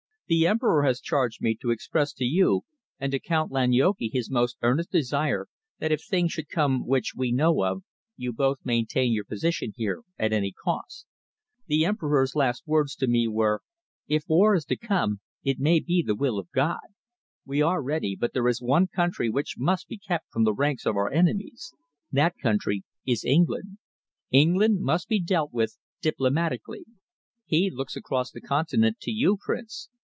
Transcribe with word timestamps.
The 0.27 0.47
Emperor 0.47 0.83
has 0.83 1.01
charged 1.01 1.41
me 1.41 1.55
to 1.55 1.71
express 1.71 2.13
to 2.13 2.23
you 2.23 2.61
and 2.97 3.11
to 3.11 3.19
Count 3.19 3.51
Lanyoki 3.51 4.09
his 4.13 4.31
most 4.31 4.55
earnest 4.61 4.89
desire 4.89 5.47
that 5.79 5.91
if 5.91 5.99
the 5.99 6.05
things 6.09 6.31
should 6.31 6.47
come 6.47 6.87
which 6.87 7.11
we 7.13 7.33
know 7.33 7.65
of, 7.65 7.83
you 8.15 8.31
both 8.31 8.59
maintain 8.63 9.11
your 9.11 9.25
position 9.25 9.73
here 9.75 10.03
at 10.17 10.31
any 10.31 10.53
cost. 10.53 11.05
The 11.67 11.83
Emperor's 11.83 12.33
last 12.33 12.63
words 12.65 12.95
to 12.95 13.07
me 13.07 13.27
were: 13.27 13.61
'If 14.07 14.23
war 14.29 14.55
is 14.55 14.63
to 14.67 14.77
come, 14.77 15.19
it 15.43 15.59
may 15.59 15.81
be 15.81 16.01
the 16.01 16.15
will 16.15 16.39
of 16.39 16.49
God. 16.51 16.79
We 17.45 17.61
are 17.61 17.83
ready, 17.83 18.15
but 18.17 18.31
there 18.31 18.47
is 18.47 18.61
one 18.61 18.87
country 18.87 19.29
which 19.29 19.55
must 19.57 19.89
be 19.89 19.97
kept 19.97 20.31
from 20.31 20.45
the 20.45 20.53
ranks 20.53 20.85
of 20.85 20.95
our 20.95 21.11
enemies. 21.11 21.73
That 22.09 22.37
country 22.41 22.83
is 23.05 23.25
England. 23.25 23.79
England 24.31 24.79
must 24.79 25.09
be 25.09 25.19
dealt 25.21 25.51
with 25.51 25.77
diplomatically.' 26.01 26.85
He 27.47 27.69
looks 27.69 27.97
across 27.97 28.31
the 28.31 28.39
continent 28.39 29.01
to 29.01 29.11
you, 29.11 29.35
Prince. 29.35 29.89